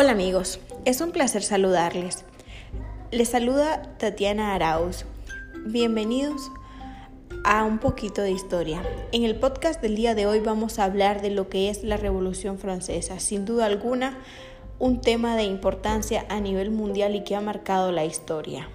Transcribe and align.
Hola 0.00 0.12
amigos, 0.12 0.60
es 0.84 1.00
un 1.00 1.10
placer 1.10 1.42
saludarles. 1.42 2.24
Les 3.10 3.30
saluda 3.30 3.82
Tatiana 3.98 4.54
Arauz. 4.54 5.04
Bienvenidos 5.66 6.52
a 7.42 7.64
un 7.64 7.78
poquito 7.78 8.22
de 8.22 8.30
historia. 8.30 8.80
En 9.10 9.24
el 9.24 9.34
podcast 9.34 9.82
del 9.82 9.96
día 9.96 10.14
de 10.14 10.26
hoy 10.26 10.38
vamos 10.38 10.78
a 10.78 10.84
hablar 10.84 11.20
de 11.20 11.30
lo 11.30 11.48
que 11.48 11.68
es 11.68 11.82
la 11.82 11.96
Revolución 11.96 12.60
Francesa. 12.60 13.18
Sin 13.18 13.44
duda 13.44 13.66
alguna, 13.66 14.16
un 14.78 15.00
tema 15.00 15.34
de 15.34 15.42
importancia 15.42 16.26
a 16.28 16.38
nivel 16.38 16.70
mundial 16.70 17.16
y 17.16 17.24
que 17.24 17.34
ha 17.34 17.40
marcado 17.40 17.90
la 17.90 18.04
historia. 18.04 18.68